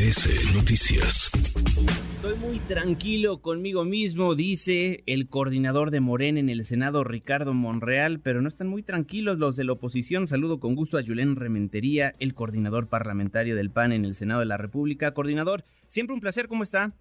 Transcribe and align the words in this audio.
MBS 0.00 0.54
Noticias. 0.56 1.30
Estoy 2.14 2.34
muy 2.38 2.58
tranquilo 2.60 3.42
conmigo 3.42 3.84
mismo, 3.84 4.34
dice 4.34 5.02
el 5.04 5.28
coordinador 5.28 5.90
de 5.90 6.00
Morena 6.00 6.40
en 6.40 6.48
el 6.48 6.64
Senado, 6.64 7.04
Ricardo 7.04 7.52
Monreal, 7.52 8.18
pero 8.20 8.40
no 8.40 8.48
están 8.48 8.68
muy 8.68 8.82
tranquilos 8.82 9.38
los 9.38 9.56
de 9.56 9.64
la 9.64 9.72
oposición. 9.72 10.26
Saludo 10.26 10.58
con 10.58 10.74
gusto 10.74 10.96
a 10.96 11.02
Julen 11.06 11.36
Rementería, 11.36 12.14
el 12.18 12.34
coordinador 12.34 12.86
parlamentario 12.86 13.56
del 13.56 13.70
PAN 13.70 13.92
en 13.92 14.06
el 14.06 14.14
Senado 14.14 14.40
de 14.40 14.46
la 14.46 14.56
República. 14.56 15.12
Coordinador, 15.12 15.64
siempre 15.88 16.14
un 16.14 16.20
placer, 16.20 16.48
¿cómo 16.48 16.62
está? 16.62 16.92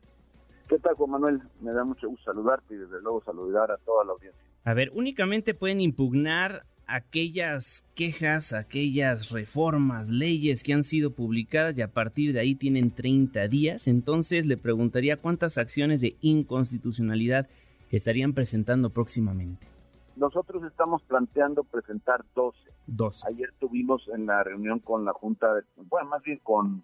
¿Qué 0.68 0.78
tal, 0.80 0.96
Juan 0.96 1.12
Manuel? 1.12 1.42
Me 1.62 1.72
da 1.72 1.86
mucho 1.86 2.10
gusto 2.10 2.26
saludarte 2.26 2.74
y 2.74 2.78
desde 2.80 3.02
luego 3.02 3.24
saludar 3.24 3.72
a 3.72 3.78
toda 3.78 4.04
la 4.04 4.12
audiencia. 4.12 4.42
A 4.66 4.74
ver, 4.74 4.92
únicamente 4.94 5.54
pueden 5.54 5.80
impugnar 5.80 6.66
aquellas 6.90 7.86
quejas, 7.96 8.54
aquellas 8.54 9.30
reformas, 9.30 10.10
leyes 10.10 10.64
que 10.64 10.74
han 10.74 10.84
sido 10.84 11.12
publicadas 11.12 11.78
y 11.78 11.82
a 11.82 11.92
partir 11.92 12.34
de 12.34 12.40
ahí 12.40 12.56
tienen 12.56 12.92
30 12.92 13.48
días. 13.48 13.88
Entonces 13.88 14.46
le 14.46 14.58
preguntaría 14.58 15.18
cuántas 15.18 15.58
acciones 15.58 16.02
de 16.02 16.16
inconstitucionalidad 16.22 17.48
estarían 17.92 18.34
presentando 18.34 18.90
próximamente. 18.90 19.68
Nosotros 20.16 20.64
estamos 20.64 21.02
planteando 21.04 21.64
presentar 21.64 22.26
12. 22.36 22.58
12. 22.88 23.28
Ayer 23.28 23.54
tuvimos 23.60 24.10
en 24.14 24.26
la 24.26 24.44
reunión 24.44 24.80
con 24.80 25.06
la 25.06 25.14
Junta, 25.14 25.54
de, 25.54 25.62
bueno, 25.78 26.10
más 26.10 26.24
bien 26.24 26.40
con 26.44 26.84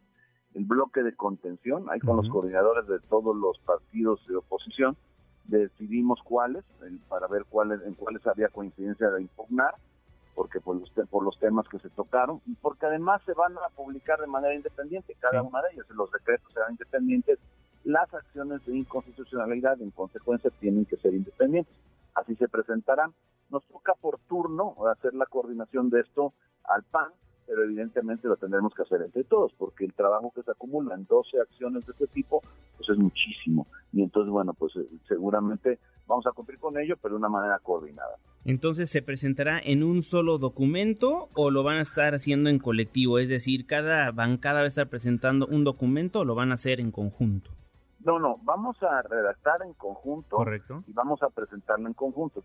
el 0.54 0.64
bloque 0.64 1.04
de 1.04 1.14
contención, 1.16 1.88
ahí 1.90 2.00
con 2.00 2.16
los 2.16 2.30
coordinadores 2.30 2.88
de 2.88 3.00
todos 3.10 3.36
los 3.36 3.60
partidos 3.60 4.26
de 4.28 4.38
oposición, 4.38 4.96
decidimos 5.44 6.22
cuáles, 6.24 6.64
para 7.10 7.28
ver 7.28 7.44
cuáles, 7.50 7.82
en 7.86 7.94
cuáles 7.96 8.26
había 8.26 8.48
coincidencia 8.48 9.10
de 9.10 9.24
impugnar 9.24 9.76
porque 10.36 10.60
por 10.60 10.76
los, 10.76 10.92
por 11.10 11.24
los 11.24 11.40
temas 11.40 11.68
que 11.70 11.80
se 11.80 11.90
tocaron 11.90 12.42
y 12.46 12.54
porque 12.56 12.86
además 12.86 13.22
se 13.26 13.34
van 13.34 13.58
a 13.58 13.70
publicar 13.70 14.20
de 14.20 14.28
manera 14.28 14.54
independiente, 14.54 15.16
cada 15.20 15.42
una 15.42 15.62
de 15.62 15.70
ellas, 15.74 15.90
los 15.90 16.12
decretos 16.12 16.52
serán 16.54 16.72
independientes, 16.72 17.40
las 17.86 18.14
acciones 18.14 18.64
de 18.66 18.76
inconstitucionalidad 18.76 19.82
en 19.82 19.92
consecuencia 19.92 20.52
tienen 20.60 20.86
que 20.86 20.98
ser 20.98 21.14
independientes, 21.14 21.74
así 22.14 22.36
se 22.36 22.50
presentarán. 22.50 23.14
Nos 23.50 23.64
toca 23.68 23.94
por 23.94 24.20
turno 24.28 24.76
hacer 24.92 25.14
la 25.14 25.26
coordinación 25.28 25.90
de 25.90 26.02
esto 26.02 26.34
al 26.64 26.84
PAN, 26.84 27.12
pero 27.46 27.64
evidentemente 27.64 28.28
lo 28.28 28.38
tendremos 28.38 28.74
que 28.74 28.82
hacer 28.82 29.02
entre 29.02 29.24
todos, 29.24 29.54
porque 29.58 29.86
el 29.86 29.94
trabajo 29.94 30.32
que 30.34 30.44
se 30.44 30.52
acumula 30.52 30.96
en 30.96 31.06
12 31.06 31.40
acciones 31.40 31.86
de 31.86 31.92
este 31.92 32.08
tipo, 32.08 32.42
pues 32.78 32.90
es 32.90 32.98
muchísimo. 32.98 33.68
Y 33.94 34.02
entonces, 34.02 34.32
bueno, 34.32 34.54
pues 34.54 34.76
eh, 34.76 34.88
seguramente 35.08 35.80
vamos 36.08 36.26
a 36.28 36.32
cumplir 36.32 36.60
con 36.60 36.78
ello, 36.78 36.96
pero 37.02 37.16
de 37.16 37.20
una 37.20 37.30
manera 37.30 37.60
coordinada. 37.60 38.18
Entonces, 38.44 38.92
¿se 38.92 39.02
presentará 39.02 39.60
en 39.60 39.84
un 39.84 40.04
solo 40.04 40.38
documento 40.38 41.30
o 41.34 41.50
lo 41.50 41.64
van 41.64 41.78
a 41.78 41.82
estar 41.82 42.14
haciendo 42.14 42.50
en 42.50 42.60
colectivo? 42.60 43.20
Es 43.20 43.30
decir, 43.30 43.66
¿cada 43.66 44.12
bancada 44.12 44.60
va 44.60 44.66
a 44.66 44.68
estar 44.68 44.88
presentando 44.88 45.48
un 45.48 45.64
documento 45.64 46.20
o 46.20 46.26
lo 46.26 46.36
van 46.36 46.52
a 46.52 46.56
hacer 46.56 46.80
en 46.80 46.92
conjunto? 46.92 47.52
No, 48.04 48.20
no, 48.20 48.38
vamos 48.44 48.78
a 48.84 49.02
redactar 49.02 49.64
en 49.66 49.74
conjunto. 49.74 50.36
Correcto. 50.36 50.84
Y 50.88 50.94
vamos 50.94 51.24
a 51.24 51.30
presentarlo 51.30 51.88
en 51.88 51.96
conjunto. 51.96 52.44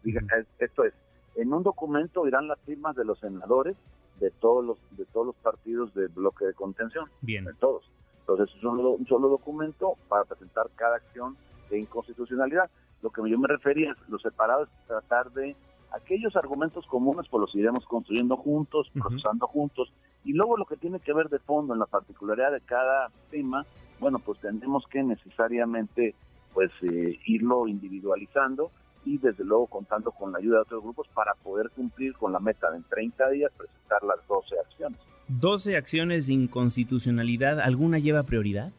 esto 0.58 0.84
es, 0.84 0.94
en 1.36 1.52
un 1.52 1.62
documento 1.62 2.26
irán 2.26 2.48
las 2.48 2.58
firmas 2.60 2.96
de 2.96 3.04
los 3.04 3.18
senadores 3.20 3.76
de 4.20 4.30
todos 4.30 4.64
los 4.64 4.78
de 4.96 5.04
todos 5.06 5.26
los 5.26 5.36
partidos 5.36 5.92
del 5.94 6.08
bloque 6.08 6.44
de 6.44 6.54
contención. 6.54 7.06
Bien. 7.22 7.44
De 7.44 7.54
todos. 7.54 7.90
Entonces, 8.20 8.54
es 8.56 8.62
un 8.62 9.06
solo 9.08 9.28
documento 9.28 9.94
para 10.08 10.24
presentar 10.24 10.70
cada 10.76 10.96
acción 10.96 11.36
de 11.68 11.80
inconstitucionalidad. 11.80 12.70
Lo 13.02 13.10
que 13.10 13.28
yo 13.28 13.38
me 13.38 13.48
refería, 13.48 13.96
lo 14.08 14.18
separado 14.18 14.64
es 14.64 14.68
tratar 14.86 15.32
de 15.32 15.56
aquellos 15.90 16.36
argumentos 16.36 16.86
comunes, 16.86 17.26
pues 17.28 17.40
los 17.40 17.54
iremos 17.54 17.84
construyendo 17.86 18.36
juntos, 18.36 18.90
procesando 18.92 19.46
juntos, 19.46 19.92
y 20.24 20.32
luego 20.32 20.56
lo 20.56 20.66
que 20.66 20.76
tiene 20.76 21.00
que 21.00 21.12
ver 21.12 21.28
de 21.28 21.38
fondo 21.38 21.72
en 21.72 21.80
la 21.80 21.86
particularidad 21.86 22.52
de 22.52 22.60
cada 22.60 23.10
tema, 23.30 23.66
bueno, 23.98 24.18
pues 24.18 24.38
tenemos 24.40 24.86
que 24.86 25.02
necesariamente 25.02 26.14
pues 26.52 26.70
eh, 26.82 27.18
irlo 27.26 27.68
individualizando 27.68 28.70
y 29.04 29.18
desde 29.18 29.44
luego 29.44 29.66
contando 29.66 30.10
con 30.12 30.32
la 30.32 30.38
ayuda 30.38 30.56
de 30.56 30.62
otros 30.62 30.82
grupos 30.82 31.08
para 31.14 31.34
poder 31.34 31.70
cumplir 31.70 32.14
con 32.14 32.32
la 32.32 32.40
meta 32.40 32.70
de 32.70 32.78
en 32.78 32.84
30 32.84 33.30
días 33.30 33.52
presentar 33.56 34.02
las 34.02 34.26
12 34.28 34.58
acciones. 34.58 34.98
12 35.28 35.76
acciones 35.76 36.26
de 36.26 36.32
inconstitucionalidad, 36.34 37.60
¿alguna 37.60 37.98
lleva 37.98 38.22
prioridad? 38.24 38.72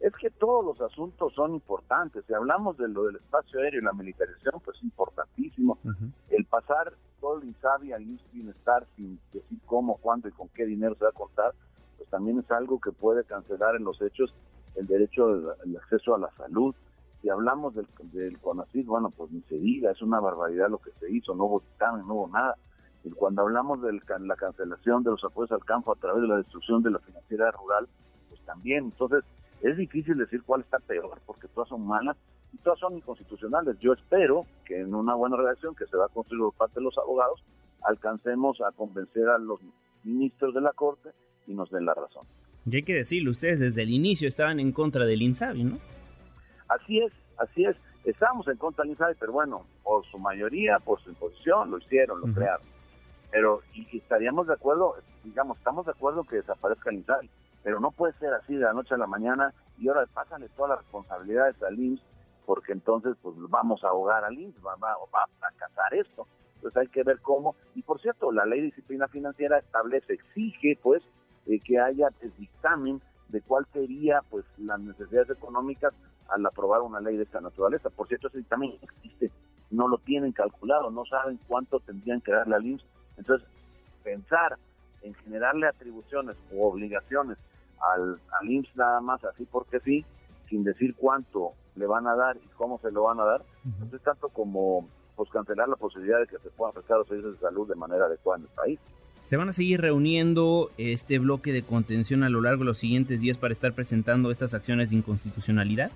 es 0.00 0.12
que 0.14 0.30
todos 0.30 0.64
los 0.64 0.80
asuntos 0.80 1.34
son 1.34 1.54
importantes. 1.54 2.24
Si 2.26 2.34
hablamos 2.34 2.76
de 2.78 2.88
lo 2.88 3.04
del 3.04 3.16
espacio 3.16 3.60
aéreo 3.60 3.80
y 3.80 3.84
la 3.84 3.92
militarización, 3.92 4.60
pues 4.64 4.76
es 4.76 4.84
importantísimo. 4.84 5.78
El 6.30 6.44
pasar 6.44 6.92
todo 7.20 7.40
el 7.40 7.48
INSABI 7.48 7.92
al 7.92 8.04
bienestar 8.32 8.86
sin 8.96 9.18
decir 9.32 9.58
cómo, 9.66 9.96
cuándo 9.96 10.28
y 10.28 10.32
con 10.32 10.48
qué 10.50 10.66
dinero 10.66 10.94
se 10.94 11.04
va 11.04 11.10
a 11.10 11.12
contar, 11.14 11.52
pues 11.96 12.08
también 12.10 12.38
es 12.38 12.50
algo 12.50 12.80
que 12.80 12.92
puede 12.92 13.24
cancelar 13.24 13.74
en 13.74 13.84
los 13.84 14.00
hechos 14.00 14.32
el 14.76 14.86
derecho 14.86 15.26
al 15.26 15.76
acceso 15.76 16.14
a 16.14 16.18
la 16.18 16.30
salud. 16.36 16.74
Si 17.20 17.28
hablamos 17.28 17.74
del, 17.74 17.86
del 18.12 18.38
CONACYT, 18.38 18.86
bueno, 18.86 19.10
pues 19.10 19.30
ni 19.30 19.40
se 19.42 19.56
diga, 19.56 19.90
es 19.90 20.02
una 20.02 20.20
barbaridad 20.20 20.68
lo 20.70 20.78
que 20.78 20.90
se 21.00 21.10
hizo, 21.10 21.34
no 21.34 21.44
hubo 21.44 21.60
dictamen, 21.60 22.06
no 22.06 22.14
hubo 22.14 22.28
nada. 22.28 22.56
Y 23.04 23.10
cuando 23.10 23.42
hablamos 23.42 23.82
de 23.82 23.92
la 23.92 24.36
cancelación 24.36 25.02
de 25.02 25.10
los 25.10 25.24
apoyos 25.24 25.52
al 25.52 25.64
campo 25.64 25.92
a 25.92 25.96
través 25.96 26.22
de 26.22 26.28
la 26.28 26.36
destrucción 26.36 26.82
de 26.82 26.90
la 26.90 26.98
financiera 26.98 27.50
rural, 27.52 27.88
pues 28.28 28.40
también. 28.42 28.84
Entonces, 28.84 29.24
es 29.62 29.76
difícil 29.76 30.16
decir 30.16 30.42
cuál 30.44 30.60
está 30.60 30.78
peor, 30.78 31.18
porque 31.26 31.48
todas 31.48 31.68
son 31.68 31.86
malas 31.86 32.16
y 32.52 32.58
todas 32.58 32.78
son 32.78 32.96
inconstitucionales. 32.96 33.78
Yo 33.80 33.92
espero 33.92 34.46
que 34.64 34.80
en 34.80 34.94
una 34.94 35.14
buena 35.14 35.36
redacción 35.36 35.74
que 35.74 35.86
se 35.86 35.96
va 35.96 36.06
a 36.06 36.08
construir 36.08 36.42
por 36.42 36.54
parte 36.54 36.80
de 36.80 36.84
los 36.84 36.96
abogados, 36.98 37.42
alcancemos 37.82 38.60
a 38.60 38.72
convencer 38.72 39.28
a 39.28 39.38
los 39.38 39.60
ministros 40.04 40.54
de 40.54 40.60
la 40.60 40.72
Corte 40.72 41.10
y 41.46 41.54
nos 41.54 41.70
den 41.70 41.86
la 41.86 41.94
razón. 41.94 42.26
Y 42.70 42.76
hay 42.76 42.82
que 42.82 42.94
decirlo, 42.94 43.30
ustedes 43.30 43.60
desde 43.60 43.82
el 43.82 43.90
inicio 43.90 44.28
estaban 44.28 44.60
en 44.60 44.72
contra 44.72 45.06
del 45.06 45.22
INSABI, 45.22 45.64
¿no? 45.64 45.78
Así 46.68 47.00
es, 47.00 47.12
así 47.38 47.64
es. 47.64 47.76
Estábamos 48.04 48.48
en 48.48 48.56
contra 48.56 48.82
del 48.82 48.92
INSABI, 48.92 49.16
pero 49.18 49.32
bueno, 49.32 49.66
por 49.82 50.04
su 50.06 50.18
mayoría, 50.18 50.78
por 50.78 51.00
su 51.02 51.10
imposición, 51.10 51.70
lo 51.70 51.78
hicieron, 51.78 52.20
lo 52.20 52.32
crearon. 52.32 52.66
Pero 53.30 53.60
y 53.74 53.98
estaríamos 53.98 54.46
de 54.46 54.54
acuerdo, 54.54 54.96
digamos, 55.24 55.58
estamos 55.58 55.84
de 55.84 55.92
acuerdo 55.92 56.24
que 56.24 56.36
desaparezca 56.36 56.90
el 56.90 56.96
INSABI 56.96 57.30
pero 57.62 57.80
no 57.80 57.90
puede 57.90 58.12
ser 58.14 58.32
así 58.34 58.54
de 58.54 58.64
la 58.64 58.72
noche 58.72 58.94
a 58.94 58.98
la 58.98 59.06
mañana 59.06 59.52
y 59.78 59.88
ahora 59.88 60.06
pásale 60.06 60.48
todas 60.56 60.70
las 60.70 60.78
responsabilidades 60.80 61.62
al 61.62 61.78
IMSS 61.78 62.02
porque 62.46 62.72
entonces 62.72 63.14
pues 63.20 63.36
vamos 63.50 63.84
a 63.84 63.88
ahogar 63.88 64.24
al 64.24 64.38
IMSS, 64.38 64.64
va, 64.64 64.74
va, 64.76 64.96
va 65.14 65.24
a 65.24 65.26
fracasar 65.38 65.92
esto. 65.92 66.26
Entonces 66.54 66.78
hay 66.78 66.88
que 66.88 67.02
ver 67.02 67.20
cómo, 67.20 67.56
y 67.74 67.82
por 67.82 68.00
cierto, 68.00 68.32
la 68.32 68.46
ley 68.46 68.60
de 68.60 68.66
disciplina 68.66 69.06
financiera 69.08 69.58
establece, 69.58 70.14
exige 70.14 70.78
pues 70.82 71.02
eh, 71.46 71.60
que 71.60 71.78
haya 71.78 72.08
el 72.22 72.34
dictamen 72.36 73.02
de 73.28 73.42
cuál 73.42 73.66
sería 73.74 74.22
pues 74.30 74.46
las 74.56 74.80
necesidades 74.80 75.28
económicas 75.28 75.92
al 76.28 76.44
aprobar 76.46 76.82
una 76.82 77.00
ley 77.00 77.16
de 77.16 77.24
esta 77.24 77.40
naturaleza. 77.40 77.90
Por 77.90 78.08
cierto, 78.08 78.28
ese 78.28 78.38
dictamen 78.38 78.72
existe, 78.82 79.30
no 79.70 79.88
lo 79.88 79.98
tienen 79.98 80.32
calculado, 80.32 80.90
no 80.90 81.04
saben 81.04 81.38
cuánto 81.46 81.80
tendrían 81.80 82.20
que 82.20 82.32
darle 82.32 82.56
al 82.56 82.66
IMSS. 82.66 82.84
Entonces, 83.16 83.48
pensar 84.02 84.58
en 85.02 85.14
generarle 85.14 85.66
atribuciones 85.66 86.36
u 86.52 86.62
obligaciones 86.62 87.38
al, 87.94 88.20
al 88.40 88.50
IMSS 88.50 88.76
nada 88.76 89.00
más 89.00 89.22
así 89.24 89.46
porque 89.50 89.80
sí, 89.80 90.04
sin 90.48 90.64
decir 90.64 90.94
cuánto 90.96 91.52
le 91.76 91.86
van 91.86 92.06
a 92.06 92.16
dar 92.16 92.36
y 92.36 92.48
cómo 92.56 92.78
se 92.80 92.90
lo 92.90 93.04
van 93.04 93.20
a 93.20 93.24
dar, 93.24 93.42
no 93.64 93.96
es 93.96 94.02
tanto 94.02 94.28
como 94.28 94.88
pues 95.14 95.30
cancelar 95.30 95.68
la 95.68 95.76
posibilidad 95.76 96.20
de 96.20 96.26
que 96.26 96.38
se 96.38 96.50
puedan 96.50 96.74
prestar 96.74 96.98
los 96.98 97.08
servicios 97.08 97.34
de 97.34 97.40
salud 97.40 97.68
de 97.68 97.74
manera 97.74 98.06
adecuada 98.06 98.38
en 98.38 98.44
el 98.44 98.54
país. 98.54 98.80
¿Se 99.24 99.36
van 99.36 99.48
a 99.48 99.52
seguir 99.52 99.80
reuniendo 99.80 100.70
este 100.78 101.18
bloque 101.18 101.52
de 101.52 101.62
contención 101.62 102.22
a 102.22 102.30
lo 102.30 102.40
largo 102.40 102.60
de 102.60 102.66
los 102.66 102.78
siguientes 102.78 103.20
días 103.20 103.36
para 103.36 103.52
estar 103.52 103.74
presentando 103.74 104.30
estas 104.30 104.54
acciones 104.54 104.90
de 104.90 104.96
inconstitucionalidad? 104.96 105.90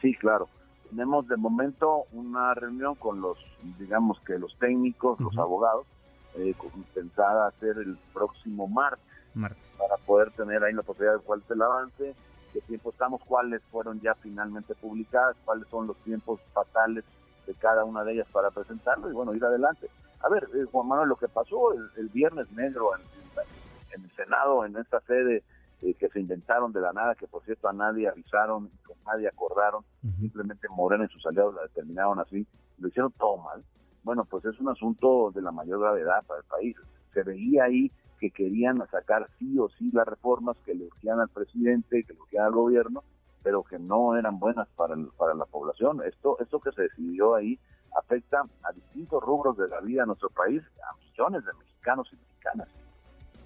Sí, 0.00 0.14
claro. 0.14 0.48
Tenemos 0.88 1.28
de 1.28 1.36
momento 1.36 2.04
una 2.12 2.54
reunión 2.54 2.94
con 2.96 3.20
los, 3.20 3.38
digamos 3.78 4.20
que 4.20 4.38
los 4.38 4.56
técnicos, 4.58 5.20
los 5.20 5.36
abogados, 5.38 5.86
eh, 6.34 6.54
pensada 6.94 7.48
hacer 7.48 7.78
el 7.78 7.96
próximo 8.12 8.66
martes, 8.66 9.04
para 9.32 9.96
poder 10.06 10.30
tener 10.32 10.62
ahí 10.64 10.72
la 10.72 10.82
posibilidad 10.82 11.18
de 11.18 11.24
cuál 11.24 11.40
es 11.44 11.50
el 11.50 11.62
avance, 11.62 12.14
qué 12.52 12.60
tiempo 12.62 12.90
estamos, 12.90 13.20
cuáles 13.24 13.62
fueron 13.70 14.00
ya 14.00 14.14
finalmente 14.14 14.74
publicadas, 14.74 15.36
cuáles 15.44 15.68
son 15.68 15.86
los 15.86 15.96
tiempos 15.98 16.40
fatales 16.52 17.04
de 17.46 17.54
cada 17.54 17.84
una 17.84 18.02
de 18.04 18.14
ellas 18.14 18.26
para 18.32 18.50
presentarlo 18.50 19.10
y 19.10 19.12
bueno, 19.12 19.34
ir 19.34 19.44
adelante. 19.44 19.88
A 20.22 20.28
ver, 20.28 20.48
eh, 20.54 20.64
Juan 20.70 20.88
Manuel, 20.88 21.08
lo 21.08 21.16
que 21.16 21.28
pasó 21.28 21.72
el, 21.72 22.08
viernes 22.08 22.50
negro 22.52 22.90
en, 22.96 24.02
el 24.02 24.10
Senado, 24.12 24.64
en 24.64 24.76
esta 24.76 25.00
sede 25.00 25.42
eh, 25.82 25.94
que 25.94 26.08
se 26.08 26.20
inventaron 26.20 26.72
de 26.72 26.80
la 26.80 26.92
nada, 26.92 27.14
que 27.14 27.26
por 27.26 27.44
cierto 27.44 27.68
a 27.68 27.72
nadie 27.72 28.08
avisaron, 28.08 28.70
con 28.86 28.96
nadie 29.06 29.28
acordaron, 29.28 29.84
simplemente 30.18 30.68
Morena 30.68 31.04
y 31.04 31.12
sus 31.12 31.24
aliados 31.26 31.54
la 31.54 31.62
determinaron 31.62 32.18
así, 32.20 32.46
lo 32.78 32.88
hicieron 32.88 33.12
todo 33.12 33.38
mal 33.38 33.64
bueno, 34.02 34.24
pues 34.24 34.44
es 34.44 34.58
un 34.60 34.68
asunto 34.68 35.30
de 35.34 35.42
la 35.42 35.52
mayor 35.52 35.80
gravedad 35.80 36.24
para 36.26 36.40
el 36.40 36.46
país. 36.46 36.76
Se 37.12 37.22
veía 37.22 37.64
ahí 37.64 37.90
que 38.18 38.30
querían 38.30 38.78
sacar 38.90 39.28
sí 39.38 39.58
o 39.58 39.68
sí 39.70 39.90
las 39.92 40.06
reformas 40.06 40.56
que 40.64 40.74
le 40.74 40.86
urgían 40.86 41.20
al 41.20 41.28
presidente, 41.28 42.04
que 42.04 42.14
le 42.14 42.20
urgían 42.20 42.44
al 42.44 42.52
gobierno, 42.52 43.02
pero 43.42 43.62
que 43.62 43.78
no 43.78 44.16
eran 44.16 44.38
buenas 44.38 44.68
para, 44.76 44.94
para 45.16 45.34
la 45.34 45.44
población. 45.46 46.02
Esto, 46.04 46.38
esto 46.40 46.60
que 46.60 46.72
se 46.72 46.82
decidió 46.82 47.34
ahí 47.34 47.58
afecta 47.98 48.44
a 48.62 48.72
distintos 48.72 49.22
rubros 49.22 49.56
de 49.56 49.68
la 49.68 49.80
vida 49.80 50.02
de 50.02 50.08
nuestro 50.08 50.30
país, 50.30 50.62
a 50.88 50.96
millones 50.96 51.44
de 51.44 51.52
mexicanos 51.54 52.08
y 52.12 52.16
mexicanas. 52.16 52.68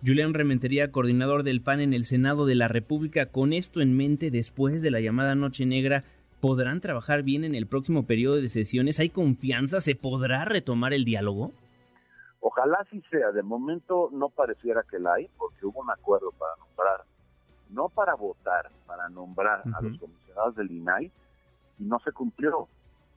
Julián 0.07 0.35
Rementería, 0.35 0.93
coordinador 0.93 1.45
del 1.45 1.63
PAN 1.63 1.81
en 1.81 1.95
el 1.95 2.05
Senado 2.05 2.45
de 2.45 2.55
la 2.55 2.69
República, 2.69 3.25
con 3.27 3.55
esto 3.55 3.81
en 3.81 3.97
mente, 3.97 4.31
después 4.31 4.83
de 4.83 4.91
la 4.91 5.01
llamada 5.01 5.35
Noche 5.35 5.65
Negra, 5.65 6.05
¿podrán 6.43 6.83
trabajar 6.83 7.23
bien 7.23 7.43
en 7.43 7.55
el 7.55 7.67
próximo 7.67 8.05
periodo 8.07 8.37
de 8.37 8.51
sesiones? 8.51 9.01
¿Hay 9.01 9.09
confianza? 9.09 9.81
¿Se 9.81 9.95
podrá 9.95 10.45
retomar 10.45 10.93
el 10.93 11.07
diálogo? 11.07 11.53
Ojalá 12.41 12.85
sí 12.91 13.03
sea. 13.11 13.33
De 13.33 13.43
momento 13.43 14.11
no 14.13 14.29
pareciera 14.29 14.83
que 14.83 14.99
la 14.99 15.15
hay, 15.15 15.31
porque 15.39 15.65
hubo 15.65 15.81
un 15.81 15.91
acuerdo 15.91 16.33
para 16.33 16.53
nombrar, 16.59 17.07
no 17.71 17.89
para 17.89 18.15
votar, 18.15 18.71
para 18.87 19.09
nombrar 19.09 19.63
a 19.75 19.81
los 19.81 19.99
comisionados 19.99 20.55
del 20.55 20.71
INAI, 20.71 21.11
y 21.79 21.85
no 21.85 21.99
se 22.01 22.13
cumplió. 22.13 22.69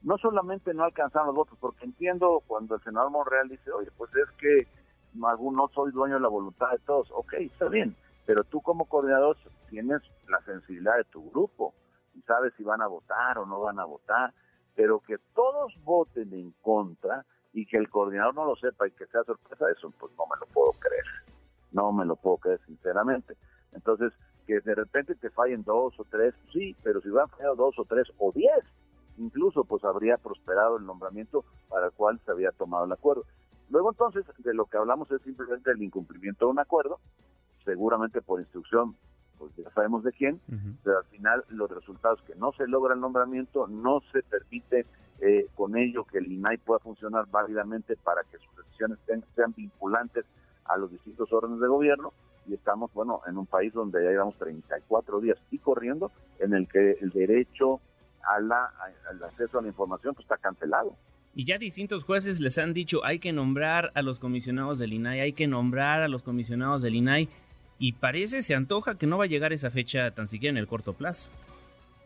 No 0.04 0.16
solamente 0.16 0.72
no 0.72 0.84
alcanzaron 0.84 1.26
los 1.26 1.36
votos, 1.36 1.58
porque 1.60 1.84
entiendo 1.84 2.42
cuando 2.46 2.76
el 2.76 2.82
senador 2.82 3.10
Monreal 3.10 3.50
dice, 3.50 3.70
oye, 3.72 3.90
pues 3.98 4.10
es 4.14 4.30
que 4.38 4.77
no 5.18 5.68
soy 5.74 5.92
dueño 5.92 6.14
de 6.14 6.20
la 6.20 6.28
voluntad 6.28 6.70
de 6.70 6.78
todos. 6.78 7.10
Ok, 7.12 7.34
está 7.34 7.68
bien, 7.68 7.96
pero 8.26 8.44
tú 8.44 8.60
como 8.60 8.86
coordinador 8.86 9.36
tienes 9.68 10.02
la 10.28 10.40
sensibilidad 10.42 10.96
de 10.96 11.04
tu 11.04 11.30
grupo 11.30 11.74
y 12.14 12.22
sabes 12.22 12.52
si 12.56 12.64
van 12.64 12.82
a 12.82 12.86
votar 12.86 13.38
o 13.38 13.46
no 13.46 13.60
van 13.60 13.78
a 13.78 13.84
votar, 13.84 14.32
pero 14.74 15.00
que 15.00 15.18
todos 15.34 15.72
voten 15.84 16.32
en 16.32 16.52
contra 16.62 17.24
y 17.52 17.66
que 17.66 17.76
el 17.76 17.88
coordinador 17.88 18.34
no 18.34 18.44
lo 18.44 18.56
sepa 18.56 18.86
y 18.86 18.92
que 18.92 19.06
sea 19.06 19.24
sorpresa, 19.24 19.70
eso 19.70 19.92
pues 19.98 20.12
no 20.16 20.24
me 20.26 20.38
lo 20.40 20.46
puedo 20.52 20.72
creer. 20.78 21.04
No 21.72 21.92
me 21.92 22.04
lo 22.04 22.16
puedo 22.16 22.38
creer 22.38 22.60
sinceramente. 22.66 23.36
Entonces, 23.72 24.12
que 24.46 24.60
de 24.60 24.74
repente 24.74 25.14
te 25.14 25.30
fallen 25.30 25.62
dos 25.64 25.98
o 25.98 26.04
tres, 26.04 26.34
sí, 26.52 26.74
pero 26.82 27.00
si 27.00 27.10
van 27.10 27.28
fallado 27.28 27.56
dos 27.56 27.78
o 27.78 27.84
tres 27.84 28.06
o 28.18 28.32
diez, 28.32 28.64
incluso 29.18 29.64
pues 29.64 29.84
habría 29.84 30.16
prosperado 30.16 30.78
el 30.78 30.86
nombramiento 30.86 31.44
para 31.68 31.86
el 31.86 31.92
cual 31.92 32.20
se 32.24 32.30
había 32.30 32.52
tomado 32.52 32.84
el 32.84 32.92
acuerdo. 32.92 33.24
Luego 33.70 33.90
entonces, 33.90 34.24
de 34.38 34.54
lo 34.54 34.66
que 34.66 34.78
hablamos 34.78 35.10
es 35.10 35.20
simplemente 35.22 35.70
el 35.70 35.82
incumplimiento 35.82 36.46
de 36.46 36.52
un 36.52 36.58
acuerdo, 36.58 36.98
seguramente 37.64 38.22
por 38.22 38.40
instrucción, 38.40 38.96
pues 39.38 39.54
ya 39.56 39.70
sabemos 39.70 40.02
de 40.02 40.12
quién, 40.12 40.40
pero 40.82 40.98
al 40.98 41.04
final 41.04 41.44
los 41.48 41.70
resultados 41.70 42.20
que 42.22 42.34
no 42.34 42.52
se 42.52 42.66
logra 42.66 42.94
el 42.94 43.00
nombramiento, 43.00 43.68
no 43.68 44.00
se 44.12 44.22
permite 44.22 44.86
eh, 45.20 45.46
con 45.54 45.76
ello 45.76 46.04
que 46.04 46.18
el 46.18 46.30
INAI 46.32 46.58
pueda 46.58 46.80
funcionar 46.80 47.26
válidamente 47.30 47.96
para 47.96 48.22
que 48.24 48.38
sus 48.38 48.56
decisiones 48.56 48.98
sean 49.34 49.52
vinculantes 49.56 50.24
a 50.64 50.76
los 50.76 50.90
distintos 50.90 51.32
órdenes 51.32 51.60
de 51.60 51.68
gobierno 51.68 52.12
y 52.46 52.54
estamos, 52.54 52.92
bueno, 52.94 53.20
en 53.26 53.36
un 53.36 53.46
país 53.46 53.72
donde 53.72 54.02
ya 54.02 54.10
llevamos 54.10 54.36
34 54.38 55.20
días 55.20 55.38
y 55.50 55.58
corriendo 55.58 56.10
en 56.38 56.54
el 56.54 56.66
que 56.68 56.92
el 57.00 57.10
derecho 57.10 57.80
a 58.22 58.40
la, 58.40 58.72
al 59.10 59.22
acceso 59.24 59.58
a 59.58 59.62
la 59.62 59.68
información 59.68 60.14
pues, 60.14 60.24
está 60.24 60.36
cancelado. 60.36 60.94
Y 61.34 61.44
ya 61.44 61.58
distintos 61.58 62.04
jueces 62.04 62.40
les 62.40 62.58
han 62.58 62.74
dicho 62.74 63.04
hay 63.04 63.18
que 63.18 63.32
nombrar 63.32 63.92
a 63.94 64.02
los 64.02 64.18
comisionados 64.18 64.78
del 64.78 64.92
INAI, 64.92 65.20
hay 65.20 65.32
que 65.32 65.46
nombrar 65.46 66.02
a 66.02 66.08
los 66.08 66.22
comisionados 66.22 66.82
del 66.82 66.96
INAI 66.96 67.28
y 67.78 67.92
parece, 67.92 68.42
se 68.42 68.54
antoja 68.54 68.96
que 68.96 69.06
no 69.06 69.18
va 69.18 69.24
a 69.24 69.28
llegar 69.28 69.52
esa 69.52 69.70
fecha 69.70 70.10
tan 70.10 70.26
siquiera 70.26 70.50
en 70.50 70.56
el 70.56 70.66
corto 70.66 70.94
plazo 70.94 71.28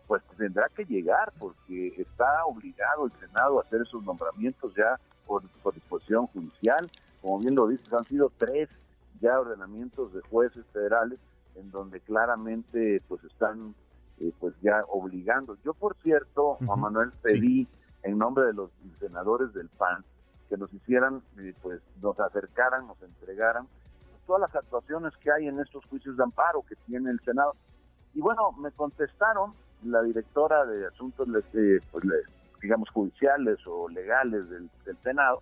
pues 0.07 0.21
tendrá 0.37 0.69
que 0.69 0.85
llegar 0.85 1.33
porque 1.39 1.87
está 1.97 2.45
obligado 2.45 3.05
el 3.05 3.11
Senado 3.13 3.59
a 3.59 3.63
hacer 3.63 3.81
esos 3.81 4.03
nombramientos 4.03 4.73
ya 4.75 4.99
por, 5.25 5.43
disposición 5.73 6.27
judicial. 6.27 6.89
Como 7.21 7.39
bien 7.39 7.55
lo 7.55 7.67
dices, 7.67 7.91
han 7.91 8.05
sido 8.05 8.31
tres 8.37 8.69
ya 9.21 9.39
ordenamientos 9.39 10.13
de 10.13 10.21
jueces 10.21 10.65
federales 10.73 11.19
en 11.55 11.71
donde 11.71 11.99
claramente 12.01 13.01
pues 13.07 13.23
están 13.23 13.73
eh, 14.19 14.31
pues 14.39 14.53
ya 14.61 14.83
obligando. 14.89 15.57
Yo 15.63 15.73
por 15.73 15.95
cierto, 16.03 16.57
Juan 16.65 16.79
Manuel, 16.79 17.11
pedí 17.21 17.67
en 18.03 18.17
nombre 18.17 18.45
de 18.45 18.53
los 18.53 18.69
senadores 18.99 19.53
del 19.53 19.69
PAN 19.69 20.03
que 20.49 20.57
nos 20.57 20.71
hicieran, 20.73 21.21
eh, 21.39 21.53
pues 21.61 21.81
nos 22.01 22.19
acercaran, 22.19 22.87
nos 22.87 23.01
entregaran 23.01 23.67
todas 24.25 24.41
las 24.41 24.55
actuaciones 24.55 25.13
que 25.17 25.31
hay 25.31 25.47
en 25.47 25.59
estos 25.59 25.85
juicios 25.85 26.17
de 26.17 26.23
amparo 26.23 26.63
que 26.67 26.75
tiene 26.85 27.11
el 27.11 27.19
Senado. 27.21 27.55
Y 28.13 28.21
bueno, 28.21 28.51
me 28.53 28.71
contestaron 28.71 29.53
la 29.83 30.01
directora 30.01 30.65
de 30.65 30.87
asuntos, 30.87 31.27
eh, 31.53 31.79
pues, 31.91 32.03
digamos, 32.61 32.89
judiciales 32.89 33.59
o 33.67 33.89
legales 33.89 34.49
del, 34.49 34.69
Senado, 35.03 35.41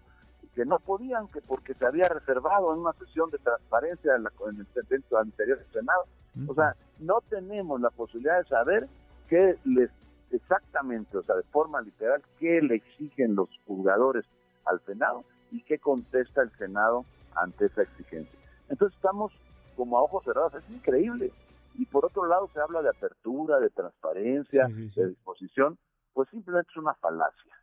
que 0.56 0.66
no 0.66 0.80
podían, 0.80 1.28
que 1.28 1.42
porque 1.42 1.74
se 1.75 1.86
había 1.86 2.10
reservado 2.10 2.74
en 2.74 2.80
una 2.80 2.94
sesión 2.94 3.30
de 3.30 3.38
transparencia 3.38 4.16
en, 4.16 4.24
la, 4.24 4.31
en 4.50 4.60
el 4.60 4.88
dentro 4.88 5.18
del 5.19 5.28
interior 5.28 5.58
del 5.60 5.72
Senado. 5.72 6.06
O 6.48 6.56
sea, 6.56 6.75
no 7.00 7.22
tenemos 7.30 7.80
la 7.81 7.90
posibilidad 7.90 8.38
de 8.40 8.48
saber 8.48 8.88
qué 9.28 9.58
les 9.66 9.92
exactamente, 10.33 11.18
o 11.18 11.24
sea, 11.24 11.36
de 11.36 11.44
forma 11.44 11.81
literal, 11.81 12.22
qué 12.39 12.62
le 12.62 12.75
exigen 12.75 13.36
los 13.36 13.50
juzgadores 13.66 14.25
al 14.66 14.80
Senado 14.86 15.24
y 15.51 15.62
qué 15.63 15.80
contesta 15.80 16.42
el 16.42 16.51
Senado 16.57 17.06
ante 17.36 17.66
esa 17.66 17.83
exigencia. 17.83 18.39
Entonces 18.69 18.95
estamos 18.95 19.31
como 19.75 19.98
a 19.98 20.04
ojos 20.04 20.24
cerrados, 20.24 20.54
es 20.56 20.69
increíble 20.69 21.31
y 21.75 21.86
por 21.86 22.06
otro 22.06 22.25
lado 22.25 22.50
se 22.54 22.60
habla 22.60 22.81
de 22.81 22.89
apertura, 22.89 23.60
de 23.60 23.69
transparencia, 23.69 24.68
de 24.68 25.07
disposición, 25.07 25.78
pues 26.13 26.30
simplemente 26.30 26.69
es 26.72 26.77
una 26.77 26.94
falacia. 26.95 27.56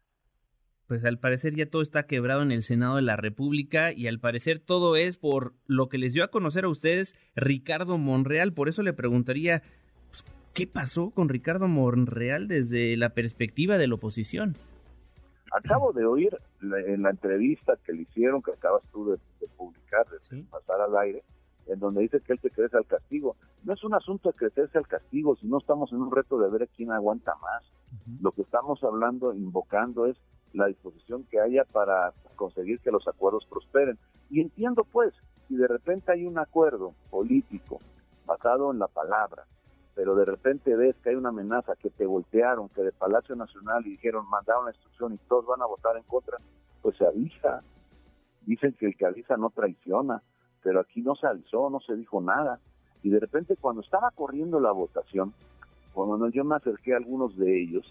Pues 0.86 1.04
al 1.04 1.18
parecer 1.18 1.54
ya 1.54 1.68
todo 1.68 1.82
está 1.82 2.06
quebrado 2.06 2.40
en 2.40 2.50
el 2.50 2.62
Senado 2.62 2.96
de 2.96 3.02
la 3.02 3.16
República 3.16 3.92
y 3.92 4.06
al 4.06 4.20
parecer 4.20 4.58
todo 4.58 4.96
es 4.96 5.18
por 5.18 5.54
lo 5.66 5.90
que 5.90 5.98
les 5.98 6.14
dio 6.14 6.24
a 6.24 6.30
conocer 6.30 6.64
a 6.64 6.70
ustedes 6.70 7.14
Ricardo 7.36 7.98
Monreal. 7.98 8.54
Por 8.54 8.70
eso 8.70 8.82
le 8.82 8.94
preguntaría, 8.94 9.62
¿qué 10.58 10.66
pasó 10.66 11.10
con 11.10 11.28
Ricardo 11.28 11.68
Monreal 11.68 12.48
desde 12.48 12.96
la 12.96 13.10
perspectiva 13.10 13.78
de 13.78 13.86
la 13.86 13.94
oposición? 13.94 14.56
Acabo 15.52 15.92
de 15.92 16.04
oír 16.04 16.36
en 16.60 17.02
la 17.02 17.10
entrevista 17.10 17.74
que 17.84 17.92
le 17.92 18.02
hicieron, 18.02 18.42
que 18.42 18.50
acabas 18.50 18.82
tú 18.90 19.12
de, 19.12 19.46
publicar, 19.56 20.04
de 20.08 20.42
pasar 20.50 20.80
al 20.80 20.96
aire, 20.96 21.22
en 21.68 21.78
donde 21.78 22.02
dice 22.02 22.20
que 22.20 22.32
él 22.32 22.40
se 22.42 22.50
crece 22.50 22.76
al 22.76 22.86
castigo. 22.86 23.36
No 23.62 23.72
es 23.72 23.84
un 23.84 23.94
asunto 23.94 24.30
de 24.30 24.34
crecerse 24.34 24.78
al 24.78 24.88
castigo, 24.88 25.36
sino 25.36 25.58
estamos 25.58 25.92
en 25.92 25.98
un 25.98 26.10
reto 26.10 26.40
de 26.40 26.50
ver 26.50 26.68
quién 26.76 26.90
aguanta 26.90 27.36
más. 27.36 27.62
Lo 28.20 28.32
que 28.32 28.42
estamos 28.42 28.82
hablando, 28.82 29.32
invocando, 29.32 30.06
es 30.06 30.16
la 30.54 30.66
disposición 30.66 31.22
que 31.30 31.38
haya 31.38 31.62
para 31.70 32.12
conseguir 32.34 32.80
que 32.80 32.90
los 32.90 33.06
acuerdos 33.06 33.46
prosperen. 33.48 33.96
Y 34.28 34.40
entiendo 34.40 34.84
pues, 34.90 35.14
si 35.46 35.54
de 35.54 35.68
repente 35.68 36.10
hay 36.10 36.26
un 36.26 36.36
acuerdo 36.36 36.94
político 37.10 37.78
basado 38.26 38.72
en 38.72 38.80
la 38.80 38.88
palabra, 38.88 39.44
pero 39.98 40.14
de 40.14 40.24
repente 40.24 40.76
ves 40.76 40.94
que 41.02 41.10
hay 41.10 41.16
una 41.16 41.30
amenaza, 41.30 41.74
que 41.74 41.90
te 41.90 42.06
voltearon, 42.06 42.68
que 42.68 42.82
de 42.82 42.92
Palacio 42.92 43.34
Nacional 43.34 43.84
y 43.84 43.90
dijeron, 43.90 44.28
mandaron 44.30 44.66
la 44.66 44.70
instrucción 44.70 45.12
y 45.12 45.18
todos 45.28 45.44
van 45.44 45.60
a 45.60 45.66
votar 45.66 45.96
en 45.96 46.04
contra, 46.04 46.38
pues 46.82 46.96
se 46.96 47.04
avisa. 47.04 47.64
Dicen 48.46 48.74
que 48.78 48.86
el 48.86 48.96
que 48.96 49.06
avisa 49.06 49.36
no 49.36 49.50
traiciona 49.50 50.22
pero 50.62 50.78
aquí 50.78 51.02
no 51.02 51.16
se 51.16 51.26
avisó, 51.26 51.68
no 51.68 51.80
se 51.80 51.96
dijo 51.96 52.20
nada. 52.20 52.60
Y 53.02 53.10
de 53.10 53.18
repente 53.18 53.56
cuando 53.56 53.80
estaba 53.80 54.12
corriendo 54.12 54.60
la 54.60 54.70
votación, 54.70 55.32
cuando 55.92 56.28
yo 56.28 56.44
me 56.44 56.54
acerqué 56.54 56.94
a 56.94 56.98
algunos 56.98 57.36
de 57.36 57.60
ellos, 57.60 57.84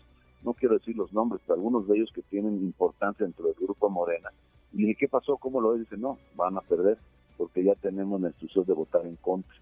no 0.43 0.53
quiero 0.53 0.77
decir 0.77 0.95
los 0.95 1.11
nombres, 1.11 1.41
pero 1.45 1.55
algunos 1.55 1.87
de 1.87 1.97
ellos 1.97 2.11
que 2.13 2.21
tienen 2.21 2.55
importancia 2.61 3.25
dentro 3.25 3.47
del 3.47 3.55
grupo 3.55 3.89
Morena, 3.89 4.29
y 4.71 4.77
dije, 4.77 4.95
¿qué 4.95 5.07
pasó? 5.09 5.35
¿Cómo 5.37 5.59
lo 5.59 5.71
ves? 5.71 5.81
Dice, 5.81 5.97
no, 5.97 6.17
van 6.35 6.55
a 6.57 6.61
perder, 6.61 6.97
porque 7.37 7.63
ya 7.63 7.75
tenemos 7.75 8.21
la 8.21 8.29
instrucción 8.29 8.65
de 8.65 8.73
votar 8.73 9.05
en 9.05 9.15
contra. 9.17 9.55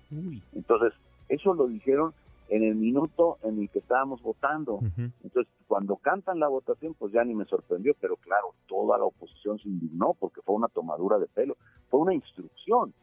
Entonces, 0.53 0.93
eso 1.29 1.53
lo 1.53 1.67
dijeron 1.67 2.13
en 2.49 2.63
el 2.63 2.75
minuto 2.75 3.37
en 3.43 3.59
el 3.59 3.69
que 3.69 3.79
estábamos 3.79 4.21
votando. 4.21 4.79
Entonces, 5.23 5.51
cuando 5.67 5.97
cantan 5.97 6.39
la 6.39 6.47
votación, 6.47 6.93
pues 6.93 7.11
ya 7.11 7.23
ni 7.23 7.33
me 7.33 7.45
sorprendió, 7.45 7.95
pero 7.99 8.17
claro, 8.17 8.53
toda 8.67 8.97
la 8.97 9.05
oposición 9.05 9.59
se 9.59 9.67
indignó 9.67 10.15
porque 10.19 10.41
fue 10.41 10.55
una 10.55 10.67
tomadura 10.67 11.17
de 11.17 11.27
pelo, 11.27 11.57
fue 11.89 12.01
una 12.01 12.13
instrucción. 12.13 12.93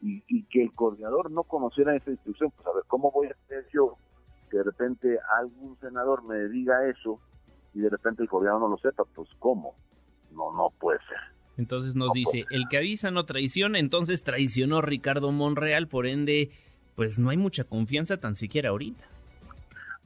Y, 0.00 0.22
y 0.28 0.44
que 0.44 0.62
el 0.62 0.72
coordinador 0.74 1.28
no 1.28 1.42
conociera 1.42 1.96
esa 1.96 2.12
instrucción, 2.12 2.52
pues 2.52 2.64
a 2.68 2.72
ver, 2.72 2.84
¿cómo 2.86 3.10
voy 3.10 3.26
a 3.26 3.32
hacer 3.32 3.66
yo 3.74 3.96
que 4.48 4.58
de 4.58 4.62
repente 4.62 5.18
algún 5.40 5.76
senador 5.80 6.22
me 6.22 6.48
diga 6.48 6.88
eso 6.88 7.18
y 7.74 7.80
de 7.80 7.90
repente 7.90 8.22
el 8.22 8.28
coordinador 8.28 8.60
no 8.60 8.68
lo 8.68 8.78
sepa? 8.78 9.02
Pues 9.12 9.28
¿cómo? 9.40 9.74
No, 10.30 10.52
no 10.52 10.70
puede 10.78 11.00
ser. 11.00 11.18
Entonces 11.56 11.96
nos 11.96 12.12
dice, 12.12 12.44
el 12.50 12.68
que 12.70 12.78
avisa 12.78 13.10
no 13.10 13.24
traiciona, 13.24 13.80
entonces 13.80 14.22
traicionó 14.22 14.80
Ricardo 14.80 15.32
Monreal, 15.32 15.88
por 15.88 16.06
ende 16.06 16.52
pues 16.98 17.16
no 17.16 17.30
hay 17.30 17.36
mucha 17.36 17.62
confianza 17.62 18.16
tan 18.16 18.34
siquiera 18.34 18.70
ahorita. 18.70 19.04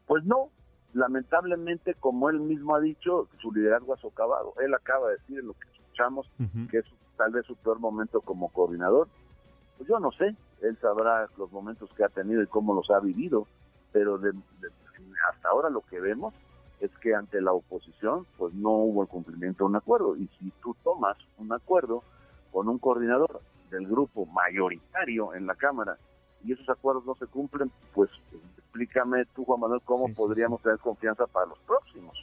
Pues 0.04 0.26
no, 0.26 0.50
lamentablemente, 0.92 1.94
como 1.94 2.28
él 2.28 2.38
mismo 2.38 2.76
ha 2.76 2.80
dicho, 2.80 3.30
su 3.40 3.50
liderazgo 3.50 3.94
ha 3.94 3.96
socavado. 3.96 4.52
Él 4.62 4.74
acaba 4.74 5.08
de 5.08 5.14
decir 5.14 5.38
en 5.38 5.46
lo 5.46 5.54
que 5.54 5.68
escuchamos 5.70 6.30
que 6.70 6.80
es 6.80 6.84
tal 7.16 7.32
vez 7.32 7.46
su 7.46 7.56
peor 7.56 7.78
momento 7.80 8.20
como 8.20 8.50
coordinador. 8.50 9.08
Pues 9.78 9.88
yo 9.88 10.00
no 10.00 10.12
sé, 10.12 10.36
él 10.60 10.76
sabrá 10.82 11.26
los 11.38 11.50
momentos 11.50 11.88
que 11.96 12.04
ha 12.04 12.10
tenido 12.10 12.42
y 12.42 12.46
cómo 12.46 12.74
los 12.74 12.90
ha 12.90 13.00
vivido, 13.00 13.46
pero 13.90 14.20
hasta 15.30 15.48
ahora 15.48 15.70
lo 15.70 15.80
que 15.80 15.98
vemos 15.98 16.34
es 16.80 16.90
que 16.98 17.14
ante 17.14 17.40
la 17.40 17.52
oposición 17.52 18.26
pues 18.36 18.52
no 18.52 18.68
hubo 18.68 19.00
el 19.00 19.08
cumplimiento 19.08 19.64
de 19.64 19.70
un 19.70 19.76
acuerdo 19.76 20.14
y 20.14 20.28
si 20.38 20.52
tú 20.62 20.76
tomas 20.84 21.16
un 21.38 21.54
acuerdo 21.54 22.02
con 22.50 22.68
un 22.68 22.78
coordinador 22.78 23.40
del 23.70 23.86
grupo 23.86 24.26
mayoritario 24.26 25.32
en 25.32 25.46
la 25.46 25.54
Cámara 25.54 25.96
y 26.44 26.52
esos 26.52 26.68
acuerdos 26.68 27.04
no 27.04 27.14
se 27.14 27.26
cumplen, 27.26 27.70
pues 27.94 28.10
explícame 28.58 29.24
tú, 29.34 29.44
Juan 29.44 29.60
Manuel, 29.60 29.80
cómo 29.84 30.12
podríamos 30.12 30.62
tener 30.62 30.78
confianza 30.78 31.26
para 31.26 31.46
los 31.46 31.58
próximos. 31.60 32.16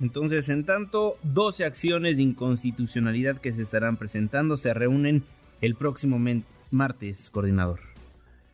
Entonces, 0.00 0.48
en 0.48 0.64
tanto, 0.64 1.16
12 1.22 1.64
acciones 1.64 2.16
de 2.16 2.22
inconstitucionalidad 2.22 3.40
que 3.40 3.52
se 3.52 3.62
estarán 3.62 3.96
presentando 3.96 4.56
se 4.56 4.74
reúnen 4.74 5.22
el 5.60 5.76
próximo 5.76 6.18
martes, 6.70 7.30
coordinador. 7.30 7.80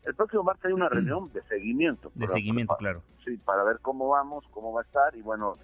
El 0.05 0.15
próximo 0.15 0.43
martes 0.43 0.67
hay 0.67 0.73
una 0.73 0.89
reunión 0.89 1.33
de 1.33 1.43
seguimiento. 1.43 2.11
De 2.15 2.29
seguimiento, 2.29 2.77
claro. 2.77 3.03
Sí, 3.25 3.37
para 3.39 3.63
ver 3.63 3.79
cómo 3.81 4.09
vamos, 4.09 4.45
cómo 4.51 4.73
va 4.73 4.83
a 4.83 4.85
estar 4.85 5.17
y 5.17 5.23
bueno, 5.23 5.57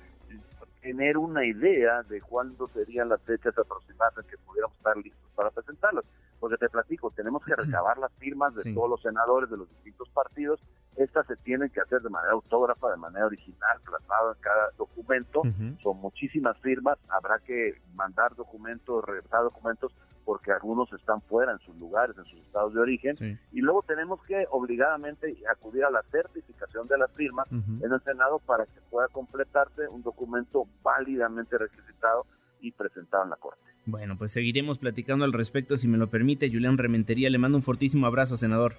tener 0.80 1.16
una 1.16 1.44
idea 1.44 2.02
de 2.02 2.20
cuándo 2.20 2.68
serían 2.68 3.08
las 3.08 3.20
fechas 3.22 3.56
aproximadas 3.56 4.14
en 4.18 4.30
que 4.30 4.36
pudiéramos 4.38 4.76
estar 4.76 4.96
listos 4.96 5.30
para 5.34 5.50
presentarlas. 5.50 6.04
Porque 6.44 6.58
te 6.58 6.68
platico, 6.68 7.10
tenemos 7.10 7.42
que 7.42 7.56
recabar 7.56 7.96
las 7.96 8.12
firmas 8.18 8.54
de 8.54 8.74
todos 8.74 8.90
los 8.90 9.00
senadores 9.00 9.48
de 9.48 9.56
los 9.56 9.66
distintos 9.70 10.10
partidos. 10.10 10.60
Estas 10.94 11.26
se 11.26 11.36
tienen 11.36 11.70
que 11.70 11.80
hacer 11.80 12.02
de 12.02 12.10
manera 12.10 12.34
autógrafa, 12.34 12.90
de 12.90 12.98
manera 12.98 13.24
original, 13.24 13.80
plasmado 13.82 14.34
en 14.34 14.40
cada 14.42 14.68
documento. 14.76 15.40
Son 15.82 15.96
muchísimas 16.02 16.58
firmas, 16.58 16.98
habrá 17.08 17.38
que 17.38 17.80
mandar 17.94 18.34
documentos, 18.34 19.02
regresar 19.06 19.42
documentos 19.42 19.94
porque 20.26 20.52
algunos 20.52 20.92
están 20.92 21.22
fuera 21.22 21.52
en 21.52 21.60
sus 21.60 21.74
lugares, 21.76 22.14
en 22.18 22.26
sus 22.26 22.40
estados 22.40 22.74
de 22.74 22.80
origen, 22.80 23.40
y 23.50 23.62
luego 23.62 23.82
tenemos 23.82 24.22
que 24.24 24.46
obligadamente 24.50 25.34
acudir 25.50 25.82
a 25.84 25.90
la 25.90 26.02
certificación 26.10 26.86
de 26.88 26.98
las 26.98 27.10
firmas 27.12 27.50
en 27.50 27.90
el 27.90 28.02
Senado 28.02 28.38
para 28.40 28.66
que 28.66 28.82
pueda 28.90 29.08
completarse 29.08 29.88
un 29.88 30.02
documento 30.02 30.66
válidamente 30.82 31.56
requisitado 31.56 32.26
y 32.60 32.70
presentado 32.70 33.24
en 33.24 33.30
la 33.30 33.36
Corte. 33.36 33.73
Bueno, 33.86 34.16
pues 34.16 34.32
seguiremos 34.32 34.78
platicando 34.78 35.24
al 35.24 35.32
respecto, 35.32 35.76
si 35.76 35.88
me 35.88 35.98
lo 35.98 36.08
permite, 36.08 36.50
Julián 36.50 36.78
Rementería, 36.78 37.28
le 37.28 37.38
mando 37.38 37.58
un 37.58 37.62
fortísimo 37.62 38.06
abrazo, 38.06 38.36
senador. 38.36 38.74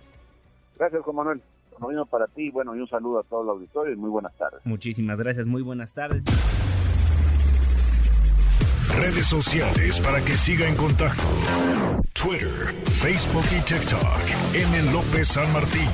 Gracias, 0.78 1.04
Juan 1.04 1.16
Manuel. 1.16 1.42
Lo 1.80 1.88
mismo 1.90 2.06
para 2.06 2.28
ti, 2.28 2.50
bueno, 2.52 2.76
y 2.76 2.80
un 2.80 2.88
saludo 2.88 3.20
a 3.20 3.24
todo 3.24 3.44
el 3.44 3.50
auditorio 3.50 3.94
y 3.94 3.98
muy 3.98 4.10
buenas 4.10 4.36
tardes. 4.38 4.62
Muchísimas 4.64 5.20
gracias, 5.20 5.46
muy 5.46 5.62
buenas 5.62 5.94
tardes. 5.94 6.24
Redes 8.98 9.26
sociales 9.26 10.00
para 10.00 10.24
que 10.24 10.34
siga 10.34 10.68
en 10.68 10.76
contacto: 10.76 11.22
Twitter, 12.14 12.74
Facebook 12.86 13.44
y 13.52 13.62
TikTok. 13.62 14.56
M. 14.56 14.92
López 14.94 15.28
San 15.28 15.52
Martín. 15.52 15.90